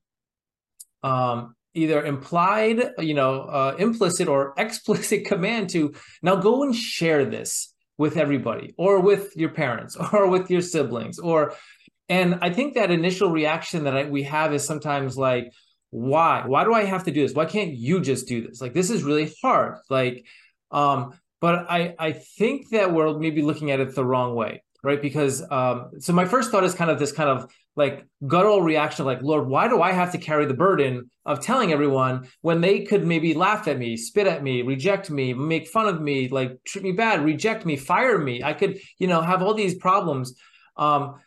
um 1.02 1.54
either 1.74 2.04
implied 2.04 2.92
you 2.98 3.14
know 3.14 3.42
uh, 3.42 3.76
implicit 3.78 4.28
or 4.28 4.54
explicit 4.58 5.24
command 5.26 5.70
to 5.70 5.94
now 6.22 6.36
go 6.36 6.62
and 6.62 6.74
share 6.74 7.24
this 7.24 7.72
with 7.96 8.16
everybody 8.16 8.74
or 8.76 9.00
with 9.00 9.36
your 9.36 9.50
parents 9.50 9.96
or 10.12 10.28
with 10.28 10.50
your 10.50 10.62
siblings 10.62 11.18
or 11.18 11.54
and 12.08 12.38
I 12.40 12.50
think 12.50 12.74
that 12.74 12.90
initial 12.90 13.30
reaction 13.30 13.84
that 13.84 13.96
I, 13.96 14.04
we 14.04 14.22
have 14.24 14.54
is 14.54 14.64
sometimes 14.64 15.16
like, 15.16 15.52
why? 15.90 16.44
Why 16.46 16.64
do 16.64 16.74
I 16.74 16.84
have 16.84 17.04
to 17.04 17.10
do 17.10 17.22
this? 17.22 17.34
Why 17.34 17.46
can't 17.46 17.72
you 17.72 18.00
just 18.00 18.28
do 18.28 18.46
this? 18.46 18.60
Like 18.60 18.74
this 18.74 18.90
is 18.90 19.02
really 19.02 19.32
hard. 19.42 19.78
Like, 19.88 20.26
um, 20.70 21.18
but 21.40 21.66
I 21.70 21.94
I 21.98 22.12
think 22.12 22.70
that 22.70 22.92
we're 22.92 23.18
maybe 23.18 23.42
looking 23.42 23.70
at 23.70 23.80
it 23.80 23.94
the 23.94 24.04
wrong 24.04 24.34
way, 24.34 24.62
right? 24.82 25.00
Because 25.00 25.42
um, 25.50 25.92
so 25.98 26.12
my 26.12 26.24
first 26.24 26.50
thought 26.50 26.64
is 26.64 26.74
kind 26.74 26.90
of 26.90 26.98
this 26.98 27.12
kind 27.12 27.30
of 27.30 27.50
like 27.76 28.04
guttural 28.26 28.60
reaction, 28.60 29.06
like, 29.06 29.22
Lord, 29.22 29.46
why 29.46 29.68
do 29.68 29.80
I 29.80 29.92
have 29.92 30.10
to 30.12 30.18
carry 30.18 30.46
the 30.46 30.54
burden 30.54 31.10
of 31.24 31.40
telling 31.40 31.72
everyone 31.72 32.26
when 32.40 32.60
they 32.60 32.84
could 32.84 33.06
maybe 33.06 33.34
laugh 33.34 33.68
at 33.68 33.78
me, 33.78 33.96
spit 33.96 34.26
at 34.26 34.42
me, 34.42 34.62
reject 34.62 35.10
me, 35.10 35.32
make 35.32 35.68
fun 35.68 35.86
of 35.86 36.02
me, 36.02 36.28
like 36.28 36.58
treat 36.64 36.82
me 36.82 36.90
bad, 36.92 37.24
reject 37.24 37.64
me, 37.64 37.76
fire 37.76 38.18
me? 38.18 38.42
I 38.42 38.52
could, 38.52 38.80
you 38.98 39.06
know, 39.06 39.22
have 39.22 39.42
all 39.42 39.54
these 39.54 39.76
problems. 39.76 40.34
Um, 40.76 41.20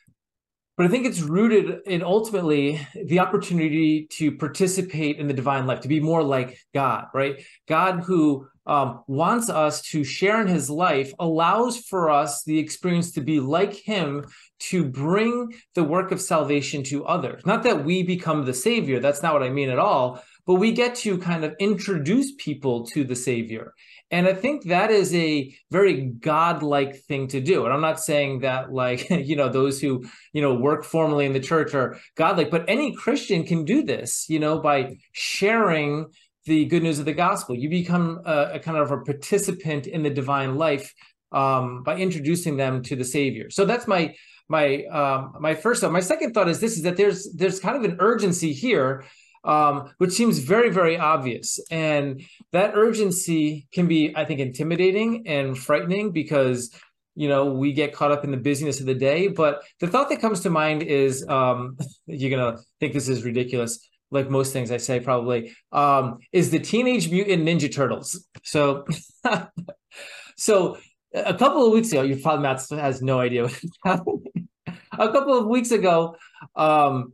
but 0.82 0.88
I 0.88 0.90
think 0.90 1.06
it's 1.06 1.22
rooted 1.22 1.82
in 1.86 2.02
ultimately 2.02 2.88
the 3.06 3.20
opportunity 3.20 4.08
to 4.14 4.32
participate 4.32 5.20
in 5.20 5.28
the 5.28 5.34
divine 5.36 5.68
life, 5.68 5.82
to 5.82 5.88
be 5.88 6.00
more 6.00 6.24
like 6.24 6.58
God, 6.74 7.06
right? 7.14 7.40
God 7.68 8.00
who 8.00 8.48
um, 8.66 9.04
wants 9.06 9.52
us 9.52 9.84
to 9.90 10.04
share 10.04 10.42
in 10.42 10.48
his 10.48 10.72
life, 10.72 11.14
allows 11.20 11.78
for 11.78 12.10
us 12.10 12.44
the 12.46 12.58
experience 12.58 13.12
to 13.12 13.22
be 13.22 13.40
like 13.40 13.76
him, 13.76 14.26
to 14.72 14.84
bring 14.84 15.54
the 15.76 15.84
work 15.84 16.12
of 16.12 16.20
salvation 16.20 16.82
to 16.86 17.06
others. 17.06 17.46
Not 17.46 17.62
that 17.62 17.86
we 17.86 18.02
become 18.02 18.44
the 18.44 18.54
savior, 18.56 19.00
that's 19.00 19.22
not 19.22 19.34
what 19.34 19.44
I 19.44 19.52
mean 19.52 19.70
at 19.70 19.78
all, 19.78 20.24
but 20.48 20.56
we 20.56 20.72
get 20.72 20.96
to 20.96 21.20
kind 21.20 21.46
of 21.46 21.54
introduce 21.60 22.34
people 22.40 22.88
to 22.88 23.04
the 23.04 23.16
savior. 23.16 23.76
And 24.12 24.28
I 24.28 24.34
think 24.34 24.66
that 24.66 24.92
is 24.92 25.16
a 25.16 25.56
very 25.72 26.02
godlike 26.02 26.98
thing 26.98 27.28
to 27.30 27.40
do. 27.40 27.64
And 27.64 27.74
I'm 27.74 27.82
not 27.82 28.00
saying 28.00 28.42
that 28.42 28.72
like, 28.72 29.10
you 29.10 29.36
know, 29.36 29.50
those 29.50 29.80
who, 29.80 30.04
you 30.34 30.42
know, 30.42 30.54
work 30.54 30.84
formally 30.84 31.26
in 31.26 31.34
the 31.34 31.40
church 31.40 31.74
are 31.74 31.98
godlike, 32.16 32.52
but 32.52 32.66
any 32.68 32.94
Christian 32.94 33.46
can 33.46 33.64
do 33.64 33.84
this, 33.84 34.30
you 34.30 34.40
know, 34.40 34.60
by 34.60 34.98
sharing 35.14 36.08
the 36.46 36.66
good 36.66 36.84
news 36.84 37.00
of 37.00 37.06
the 37.06 37.14
gospel. 37.14 37.56
You 37.56 37.70
become 37.70 38.22
a, 38.26 38.54
a 38.54 38.60
kind 38.60 38.78
of 38.78 38.92
a 38.92 38.98
participant 39.02 39.88
in 39.88 40.04
the 40.04 40.10
divine 40.10 40.56
life 40.56 40.94
um, 41.32 41.84
by 41.84 41.98
introducing 41.98 42.58
them 42.58 42.84
to 42.84 42.96
the 42.96 43.06
Savior. 43.06 43.50
So 43.50 43.66
that's 43.66 43.88
my 43.88 44.16
my 44.50 44.84
um, 44.86 45.36
my 45.40 45.56
first 45.56 45.82
thought. 45.82 45.92
My 45.92 46.02
second 46.02 46.34
thought 46.34 46.50
is 46.50 46.60
this: 46.60 46.76
is 46.76 46.84
that 46.84 46.98
there's 46.98 47.32
there's 47.34 47.60
kind 47.60 47.78
of 47.78 47.90
an 47.90 47.98
urgency 48.00 48.52
here 48.54 49.06
um, 49.44 49.92
which 49.98 50.12
seems 50.12 50.40
very, 50.40 50.70
very 50.70 50.98
obvious. 50.98 51.60
And 51.70 52.22
that 52.52 52.72
urgency 52.76 53.68
can 53.74 53.88
be, 53.88 54.14
I 54.16 54.26
think, 54.26 54.40
intimidating 54.40 55.28
and 55.28 55.58
frightening 55.58 56.12
because 56.12 56.74
you 57.16 57.28
know 57.28 57.46
we 57.46 57.74
get 57.74 57.94
caught 57.94 58.12
up 58.12 58.24
in 58.24 58.32
the 58.32 58.38
busyness 58.38 58.80
of 58.80 58.86
the 58.86 58.96
day. 58.96 59.28
But 59.28 59.64
the 59.80 59.88
thought 59.88 60.10
that 60.10 60.22
comes 60.22 60.42
to 60.42 60.50
mind 60.50 60.84
is 60.84 61.28
um, 61.28 61.78
you're 62.06 62.32
gonna 62.32 62.58
think 62.80 62.94
this 62.94 63.10
is 63.10 63.24
ridiculous. 63.24 63.88
Like 64.14 64.30
most 64.30 64.52
things 64.52 64.72
I 64.72 64.78
say, 64.78 65.00
probably 65.00 65.54
um, 65.72 66.20
is 66.34 66.52
the 66.52 66.60
Teenage 66.60 67.10
Mutant 67.10 67.48
Ninja 67.48 67.74
Turtles. 67.74 68.28
So, 68.44 68.86
so 70.38 70.78
a 71.14 71.34
couple 71.34 71.66
of 71.66 71.72
weeks 71.72 71.92
ago, 71.92 72.02
your 72.02 72.18
father 72.18 72.42
Matt 72.42 72.62
has 72.72 73.02
no 73.02 73.22
idea 73.22 73.48
a 73.86 75.12
couple 75.12 75.38
of 75.38 75.48
weeks 75.48 75.72
ago, 75.72 76.16
um, 76.56 77.14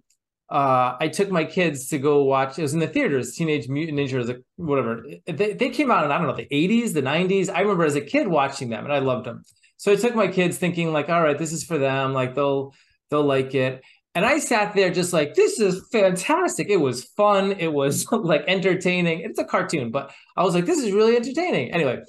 uh, 0.50 0.96
I 1.00 1.10
took 1.10 1.30
my 1.30 1.44
kids 1.44 1.88
to 1.90 1.98
go 1.98 2.24
watch. 2.24 2.58
It 2.58 2.62
was 2.62 2.74
in 2.74 2.80
the 2.80 2.88
theaters, 2.88 3.36
Teenage 3.36 3.68
Mutant 3.68 4.00
Ninja 4.00 4.42
whatever. 4.56 5.04
They, 5.26 5.54
they 5.54 5.70
came 5.70 5.92
out 5.92 6.06
in 6.06 6.12
I 6.12 6.18
don't 6.18 6.28
know 6.28 6.36
the 6.36 6.48
80s, 6.52 6.94
the 6.94 7.02
90s. 7.02 7.54
I 7.54 7.62
remember 7.62 7.84
as 7.84 7.96
a 7.96 8.02
kid 8.02 8.28
watching 8.28 8.70
them, 8.70 8.86
and 8.86 8.94
I 8.94 9.00
loved 9.00 9.26
them. 9.26 9.44
So 9.78 9.92
I 9.92 9.96
took 9.96 10.16
my 10.16 10.28
kids, 10.28 10.58
thinking 10.58 10.92
like, 10.92 11.10
all 11.10 11.22
right, 11.22 11.38
this 11.38 11.52
is 11.52 11.64
for 11.64 11.78
them. 11.78 12.14
Like 12.14 12.34
they'll 12.34 12.74
they'll 13.10 13.24
like 13.24 13.54
it. 13.56 13.84
And 14.16 14.26
I 14.26 14.40
sat 14.40 14.74
there 14.74 14.90
just 14.90 15.14
like, 15.14 15.36
this 15.36 15.60
is 15.60 15.88
fantastic. 15.92 16.70
It 16.70 16.78
was 16.78 17.04
fun. 17.04 17.52
It 17.52 17.72
was 17.72 18.12
like 18.12 18.44
entertaining. 18.48 19.20
It's 19.20 19.38
a 19.38 19.46
cartoon, 19.46 19.92
but 19.92 20.12
I 20.36 20.44
was 20.44 20.56
like, 20.56 20.66
this 20.66 20.80
is 20.80 20.92
really 20.92 21.16
entertaining. 21.16 21.72
Anyway, 21.72 22.00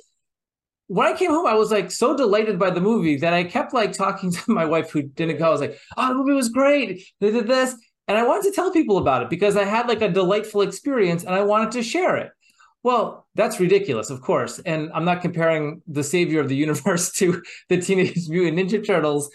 when 0.86 1.06
I 1.06 1.16
came 1.16 1.30
home, 1.30 1.46
I 1.46 1.54
was 1.54 1.70
like 1.70 1.90
so 1.90 2.16
delighted 2.16 2.58
by 2.58 2.70
the 2.70 2.80
movie 2.80 3.18
that 3.18 3.34
I 3.34 3.44
kept 3.44 3.74
like 3.74 3.92
talking 3.92 4.32
to 4.32 4.50
my 4.50 4.64
wife 4.64 4.90
who 4.90 5.02
didn't 5.02 5.38
go. 5.38 5.48
I 5.48 5.50
was 5.50 5.60
like, 5.60 5.78
oh, 5.96 6.08
the 6.08 6.14
movie 6.14 6.32
was 6.32 6.48
great. 6.48 7.02
They 7.20 7.30
did 7.30 7.46
this. 7.46 7.74
And 8.08 8.16
I 8.16 8.26
wanted 8.26 8.48
to 8.48 8.52
tell 8.52 8.72
people 8.72 8.96
about 8.96 9.22
it 9.22 9.30
because 9.30 9.56
I 9.56 9.64
had 9.64 9.86
like 9.86 10.00
a 10.00 10.08
delightful 10.08 10.62
experience 10.62 11.24
and 11.24 11.34
I 11.34 11.42
wanted 11.42 11.72
to 11.72 11.82
share 11.82 12.16
it. 12.16 12.30
Well, 12.82 13.26
that's 13.34 13.60
ridiculous, 13.60 14.08
of 14.08 14.22
course. 14.22 14.60
And 14.60 14.90
I'm 14.94 15.04
not 15.04 15.20
comparing 15.20 15.82
the 15.86 16.02
savior 16.02 16.40
of 16.40 16.48
the 16.48 16.56
universe 16.66 17.12
to 17.12 17.42
the 17.68 17.80
Teenage 17.80 18.28
Mutant 18.28 18.58
Ninja 18.58 18.84
Turtles. 18.84 19.30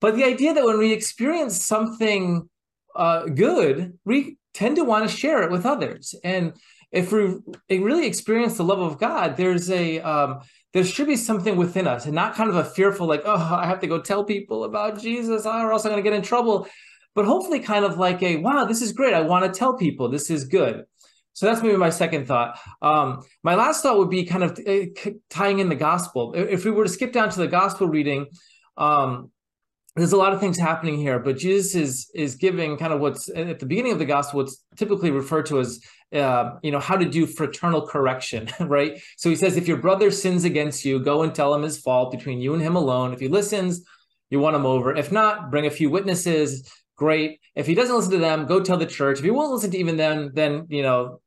But 0.00 0.16
the 0.16 0.24
idea 0.24 0.52
that 0.54 0.64
when 0.64 0.78
we 0.78 0.92
experience 0.92 1.64
something 1.64 2.48
uh, 2.96 3.26
good, 3.26 3.98
we 4.04 4.38
tend 4.54 4.76
to 4.76 4.84
want 4.84 5.08
to 5.08 5.16
share 5.16 5.42
it 5.42 5.50
with 5.50 5.64
others. 5.64 6.14
And 6.24 6.54
if 6.90 7.12
we 7.12 7.36
really 7.68 8.06
experience 8.06 8.56
the 8.56 8.64
love 8.64 8.80
of 8.80 8.98
God, 8.98 9.36
there's 9.36 9.70
a 9.70 10.00
um, 10.00 10.40
there 10.72 10.82
should 10.84 11.06
be 11.06 11.16
something 11.16 11.56
within 11.56 11.86
us, 11.86 12.06
and 12.06 12.14
not 12.14 12.34
kind 12.34 12.48
of 12.48 12.56
a 12.56 12.64
fearful 12.64 13.06
like, 13.06 13.22
oh, 13.24 13.36
I 13.36 13.66
have 13.66 13.80
to 13.80 13.86
go 13.86 14.00
tell 14.00 14.24
people 14.24 14.64
about 14.64 15.00
Jesus, 15.00 15.46
or 15.46 15.72
else 15.72 15.84
I'm 15.84 15.92
going 15.92 16.02
to 16.02 16.08
get 16.08 16.16
in 16.16 16.22
trouble 16.22 16.66
but 17.14 17.24
hopefully 17.24 17.60
kind 17.60 17.84
of 17.84 17.98
like 17.98 18.22
a 18.22 18.36
wow, 18.36 18.64
this 18.64 18.82
is 18.82 18.92
great. 18.92 19.14
I 19.14 19.20
want 19.22 19.44
to 19.44 19.58
tell 19.58 19.76
people 19.76 20.08
this 20.08 20.30
is 20.30 20.44
good. 20.44 20.84
So 21.32 21.46
that's 21.46 21.62
maybe 21.62 21.76
my 21.76 21.90
second 21.90 22.26
thought. 22.26 22.58
Um, 22.82 23.22
my 23.42 23.54
last 23.54 23.82
thought 23.82 23.98
would 23.98 24.10
be 24.10 24.24
kind 24.24 24.42
of 24.42 24.58
uh, 24.66 25.10
tying 25.30 25.58
in 25.58 25.68
the 25.68 25.76
gospel. 25.76 26.34
If 26.34 26.64
we 26.64 26.70
were 26.70 26.84
to 26.84 26.90
skip 26.90 27.12
down 27.12 27.30
to 27.30 27.38
the 27.38 27.46
gospel 27.46 27.86
reading, 27.86 28.26
um, 28.76 29.30
there's 29.96 30.12
a 30.12 30.16
lot 30.16 30.32
of 30.32 30.40
things 30.40 30.58
happening 30.58 30.98
here, 30.98 31.18
but 31.18 31.36
Jesus 31.36 31.74
is 31.74 32.10
is 32.14 32.36
giving 32.36 32.76
kind 32.76 32.92
of 32.92 33.00
what's 33.00 33.28
at 33.28 33.58
the 33.58 33.66
beginning 33.66 33.92
of 33.92 33.98
the 33.98 34.04
gospel, 34.04 34.40
what's 34.40 34.64
typically 34.76 35.10
referred 35.10 35.46
to 35.46 35.60
as 35.60 35.80
uh, 36.12 36.56
you 36.62 36.70
know 36.70 36.78
how 36.78 36.96
to 36.96 37.04
do 37.04 37.26
fraternal 37.26 37.86
correction, 37.86 38.48
right? 38.60 39.00
So 39.16 39.28
he 39.28 39.36
says, 39.36 39.56
if 39.56 39.66
your 39.66 39.78
brother 39.78 40.10
sins 40.10 40.44
against 40.44 40.84
you, 40.84 41.00
go 41.00 41.22
and 41.22 41.34
tell 41.34 41.54
him 41.54 41.62
his 41.62 41.78
fault 41.78 42.12
between 42.12 42.40
you 42.40 42.54
and 42.54 42.62
him 42.62 42.76
alone. 42.76 43.12
If 43.12 43.20
he 43.20 43.28
listens, 43.28 43.82
you 44.30 44.38
want 44.38 44.56
him 44.56 44.66
over. 44.66 44.94
If 44.94 45.10
not, 45.10 45.50
bring 45.50 45.66
a 45.66 45.70
few 45.70 45.90
witnesses. 45.90 46.70
Great. 47.00 47.40
If 47.54 47.66
he 47.66 47.74
doesn't 47.74 47.96
listen 47.96 48.12
to 48.12 48.18
them, 48.18 48.44
go 48.44 48.60
tell 48.60 48.76
the 48.76 48.84
church. 48.84 49.20
If 49.20 49.24
he 49.24 49.30
won't 49.30 49.50
listen 49.50 49.70
to 49.70 49.78
even 49.78 49.96
them, 49.96 50.32
then 50.34 50.66
you 50.68 50.82
know, 50.82 51.22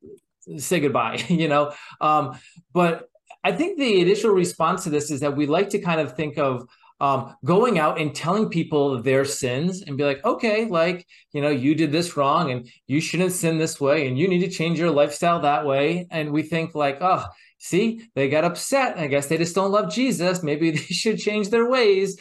say 0.56 0.78
goodbye. 0.78 1.16
you 1.28 1.48
know. 1.48 1.72
Um, 2.00 2.38
but 2.72 3.08
I 3.42 3.50
think 3.50 3.76
the 3.76 4.00
initial 4.00 4.30
response 4.30 4.84
to 4.84 4.90
this 4.90 5.10
is 5.10 5.18
that 5.18 5.36
we 5.36 5.46
like 5.46 5.70
to 5.70 5.80
kind 5.80 6.00
of 6.00 6.14
think 6.14 6.38
of 6.38 6.68
um, 7.00 7.34
going 7.44 7.80
out 7.80 8.00
and 8.00 8.14
telling 8.14 8.50
people 8.50 9.02
their 9.02 9.24
sins 9.24 9.82
and 9.82 9.96
be 9.96 10.04
like, 10.04 10.24
okay, 10.24 10.66
like, 10.66 11.08
you 11.32 11.42
know, 11.42 11.50
you 11.50 11.74
did 11.74 11.90
this 11.90 12.16
wrong 12.16 12.52
and 12.52 12.70
you 12.86 13.00
shouldn't 13.00 13.32
sin 13.32 13.58
this 13.58 13.80
way 13.80 14.06
and 14.06 14.16
you 14.16 14.28
need 14.28 14.42
to 14.42 14.48
change 14.48 14.78
your 14.78 14.92
lifestyle 14.92 15.40
that 15.40 15.66
way. 15.66 16.06
And 16.12 16.30
we 16.30 16.44
think, 16.44 16.76
like, 16.76 16.98
oh, 17.00 17.26
see, 17.58 18.08
they 18.14 18.28
got 18.28 18.44
upset. 18.44 18.96
I 18.96 19.08
guess 19.08 19.26
they 19.26 19.38
just 19.38 19.56
don't 19.56 19.72
love 19.72 19.92
Jesus. 19.92 20.44
Maybe 20.44 20.70
they 20.70 20.76
should 20.78 21.18
change 21.18 21.48
their 21.48 21.68
ways. 21.68 22.16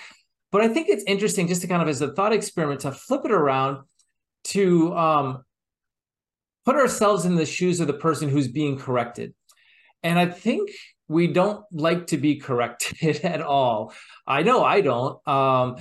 But 0.53 0.61
I 0.61 0.67
think 0.67 0.87
it's 0.87 1.03
interesting 1.05 1.47
just 1.47 1.63
to 1.63 1.67
kind 1.67 1.81
of 1.81 1.87
as 1.87 2.01
a 2.01 2.13
thought 2.13 2.31
experiment 2.31 2.81
to 2.81 2.91
flip 2.91 3.25
it 3.25 3.31
around 3.31 3.85
to 4.45 4.95
um, 4.95 5.43
put 6.63 6.75
ourselves 6.75 7.25
in 7.25 7.33
the 7.33 7.45
shoes 7.47 7.79
of 7.79 7.87
the 7.87 7.93
person 7.93 8.29
who's 8.29 8.47
being 8.47 8.77
corrected. 8.77 9.33
And 10.03 10.19
I 10.19 10.27
think 10.27 10.69
we 11.07 11.25
don't 11.25 11.65
like 11.71 12.05
to 12.07 12.17
be 12.17 12.35
corrected 12.35 13.21
at 13.25 13.41
all. 13.41 13.95
I 14.27 14.43
know 14.43 14.63
I 14.63 14.81
don't. 14.81 15.27
Um, 15.27 15.77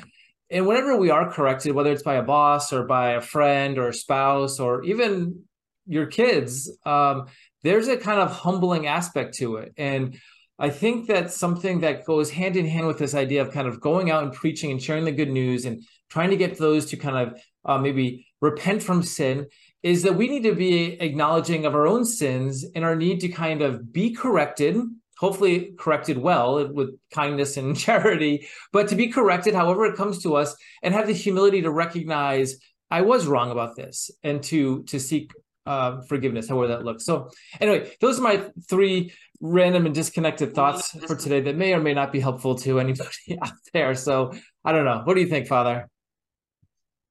and 0.48 0.66
whenever 0.66 0.96
we 0.96 1.10
are 1.10 1.30
corrected, 1.30 1.72
whether 1.72 1.92
it's 1.92 2.02
by 2.02 2.14
a 2.14 2.22
boss 2.22 2.72
or 2.72 2.84
by 2.84 3.10
a 3.10 3.20
friend 3.20 3.76
or 3.76 3.88
a 3.88 3.94
spouse 3.94 4.58
or 4.58 4.84
even 4.84 5.44
your 5.86 6.06
kids, 6.06 6.74
um, 6.86 7.26
there's 7.62 7.88
a 7.88 7.98
kind 7.98 8.20
of 8.20 8.32
humbling 8.32 8.86
aspect 8.86 9.34
to 9.34 9.56
it. 9.56 9.74
And 9.76 10.18
I 10.62 10.70
think 10.70 11.08
that's 11.08 11.36
something 11.36 11.80
that 11.80 12.04
goes 12.04 12.30
hand 12.30 12.56
in 12.56 12.66
hand 12.66 12.86
with 12.86 12.96
this 12.96 13.16
idea 13.16 13.42
of 13.42 13.50
kind 13.50 13.66
of 13.66 13.80
going 13.80 14.12
out 14.12 14.22
and 14.22 14.32
preaching 14.32 14.70
and 14.70 14.80
sharing 14.80 15.04
the 15.04 15.10
good 15.10 15.28
news 15.28 15.64
and 15.64 15.82
trying 16.08 16.30
to 16.30 16.36
get 16.36 16.56
those 16.56 16.86
to 16.86 16.96
kind 16.96 17.16
of 17.16 17.42
uh, 17.64 17.78
maybe 17.78 18.28
repent 18.40 18.80
from 18.80 19.02
sin 19.02 19.48
is 19.82 20.04
that 20.04 20.14
we 20.14 20.28
need 20.28 20.44
to 20.44 20.54
be 20.54 20.92
acknowledging 21.00 21.66
of 21.66 21.74
our 21.74 21.88
own 21.88 22.04
sins 22.04 22.64
and 22.76 22.84
our 22.84 22.94
need 22.94 23.18
to 23.22 23.28
kind 23.28 23.60
of 23.60 23.92
be 23.92 24.14
corrected 24.14 24.76
hopefully 25.18 25.72
corrected 25.78 26.18
well 26.18 26.66
with 26.72 26.98
kindness 27.12 27.56
and 27.56 27.78
charity, 27.86 28.48
but 28.72 28.88
to 28.88 28.96
be 28.96 29.06
corrected 29.08 29.54
however 29.54 29.84
it 29.84 29.96
comes 29.96 30.22
to 30.22 30.36
us 30.36 30.54
and 30.82 30.94
have 30.94 31.06
the 31.06 31.12
humility 31.12 31.62
to 31.62 31.70
recognize 31.70 32.56
I 32.90 33.02
was 33.02 33.26
wrong 33.26 33.50
about 33.50 33.74
this 33.74 34.10
and 34.22 34.42
to 34.44 34.82
to 34.84 35.00
seek 35.00 35.32
uh, 35.66 36.00
forgiveness, 36.02 36.48
however 36.48 36.68
that 36.68 36.84
looks. 36.84 37.04
So 37.04 37.30
anyway, 37.60 37.92
those 38.00 38.18
are 38.18 38.22
my 38.22 38.50
three 38.68 39.12
random 39.40 39.86
and 39.86 39.94
disconnected 39.94 40.54
thoughts 40.54 40.90
for 41.06 41.16
today 41.16 41.40
that 41.40 41.56
may 41.56 41.74
or 41.74 41.80
may 41.80 41.94
not 41.94 42.12
be 42.12 42.20
helpful 42.20 42.54
to 42.56 42.80
anybody 42.80 43.10
out 43.42 43.52
there. 43.72 43.94
So 43.94 44.32
I 44.64 44.72
don't 44.72 44.84
know. 44.84 45.02
What 45.04 45.14
do 45.14 45.20
you 45.20 45.28
think, 45.28 45.48
Father? 45.48 45.88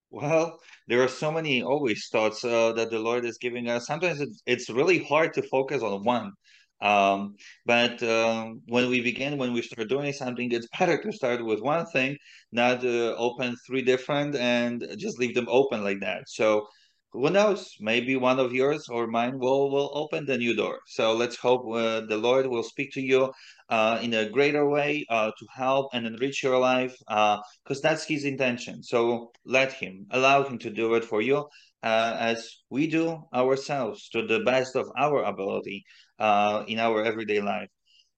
Well, 0.10 0.60
there 0.88 1.02
are 1.02 1.08
so 1.08 1.32
many 1.32 1.64
always 1.64 2.10
thoughts 2.12 2.44
uh, 2.44 2.74
that 2.74 2.90
the 2.90 3.00
Lord 3.00 3.24
is 3.24 3.38
giving 3.38 3.70
us. 3.70 3.88
Sometimes 3.88 4.20
it's, 4.20 4.42
it's 4.46 4.70
really 4.70 5.04
hard 5.04 5.34
to 5.36 5.42
focus 5.44 5.82
on 5.82 6.04
one. 6.04 6.34
Um, 6.82 7.36
but 7.66 8.02
um, 8.04 8.62
when 8.68 8.90
we 8.90 9.02
begin, 9.02 9.38
when 9.38 9.54
we 9.54 9.62
start 9.62 9.88
doing 9.88 10.12
something, 10.12 10.52
it's 10.52 10.68
better 10.78 11.02
to 11.02 11.12
start 11.12 11.46
with 11.46 11.62
one 11.62 11.86
thing, 11.88 12.18
not 12.52 12.84
uh, 12.84 13.16
open 13.18 13.56
three 13.68 13.84
different 13.84 14.36
and 14.36 14.86
just 14.98 15.20
leave 15.20 15.36
them 15.36 15.48
open 15.48 15.84
like 15.84 16.00
that. 16.02 16.28
So 16.28 16.68
who 17.14 17.30
knows? 17.30 17.76
Maybe 17.80 18.16
one 18.16 18.40
of 18.40 18.54
yours 18.54 18.88
or 18.90 19.08
mine 19.08 19.38
will 19.38 19.70
will 19.72 19.92
open 19.94 20.26
the 20.26 20.38
new 20.38 20.56
door. 20.56 20.80
So 20.88 21.14
let's 21.14 21.36
hope 21.36 21.64
uh, 21.74 22.02
the 22.08 22.18
Lord 22.18 22.48
will 22.48 22.64
speak 22.64 22.92
to 22.94 23.02
you 23.02 23.32
uh, 23.70 24.00
in 24.02 24.14
a 24.14 24.30
greater 24.30 24.68
way 24.70 25.06
uh, 25.10 25.32
to 25.38 25.46
help 25.54 25.90
and 25.94 26.06
enrich 26.08 26.42
your 26.44 26.58
life, 26.58 26.96
because 27.00 27.80
uh, 27.80 27.84
that's 27.84 28.06
His 28.06 28.24
intention. 28.26 28.82
So 28.84 29.32
let 29.46 29.74
Him 29.74 30.08
allow 30.12 30.44
Him 30.44 30.58
to 30.60 30.70
do 30.70 30.94
it 30.96 31.04
for 31.04 31.22
you, 31.22 31.48
uh, 31.84 32.16
as 32.20 32.50
we 32.70 32.88
do 32.88 33.24
ourselves 33.34 34.10
to 34.10 34.26
the 34.26 34.40
best 34.40 34.76
of 34.76 34.88
our 34.98 35.24
ability 35.24 35.84
uh, 36.20 36.64
in 36.68 36.80
our 36.80 37.04
everyday 37.04 37.42
life. 37.42 37.70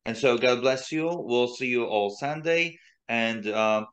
And 0.05 0.17
so 0.17 0.37
God 0.37 0.61
bless 0.61 0.91
you. 0.91 1.07
We'll 1.09 1.47
see 1.47 1.67
you 1.67 1.85
all 1.85 2.09
Sunday. 2.09 2.77
And 3.09 3.43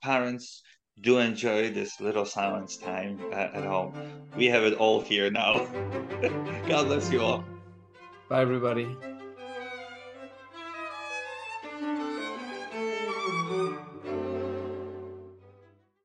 parents, 0.02 0.62
do 1.00 1.18
enjoy 1.18 1.70
this 1.70 2.00
little 2.00 2.24
silence 2.24 2.76
time 2.76 3.20
at, 3.32 3.54
home. 3.64 3.94
We 4.36 4.46
have 4.46 4.64
it 4.64 4.74
all 4.74 5.00
here 5.00 5.30
now. 5.30 5.66
God 6.68 6.86
bless 6.86 7.10
you 7.10 7.22
all. 7.22 7.44
Bye, 8.28 8.42
everybody. 8.42 8.96